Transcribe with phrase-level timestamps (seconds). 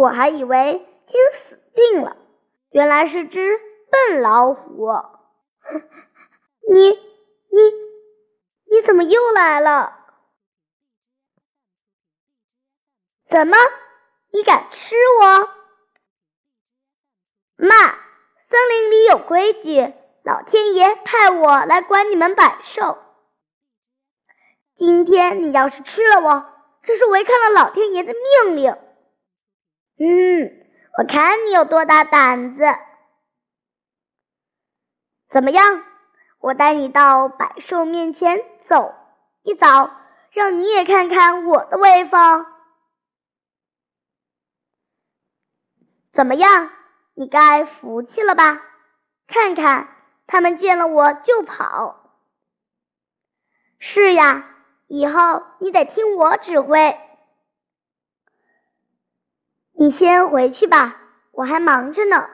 [0.00, 2.16] 我还以为金死定了，
[2.70, 4.88] 原来是只笨老虎。
[6.72, 7.60] 你你
[8.70, 9.98] 你怎么又来了？
[13.28, 13.56] 怎么，
[14.32, 15.50] 你敢吃我？
[17.56, 17.68] 妈，
[18.48, 19.92] 森林里有规矩，
[20.22, 22.96] 老天爷派我来管你们百兽。
[24.76, 26.46] 今天你要是吃了我，
[26.84, 28.78] 这是违抗了老天爷的命令。
[30.02, 32.64] 嗯，我看你有多大胆子。
[35.28, 35.84] 怎么样？
[36.38, 38.94] 我带你到百兽面前走
[39.42, 39.90] 一遭，
[40.30, 42.46] 让你也看看我的威风。
[46.14, 46.70] 怎么样？
[47.12, 48.62] 你该服气了吧？
[49.26, 49.94] 看看，
[50.26, 52.10] 他们见了我就跑。
[53.78, 54.46] 是呀，
[54.86, 56.98] 以后你得听我指挥。
[59.80, 60.98] 你先回去吧，
[61.32, 62.26] 我还忙着呢。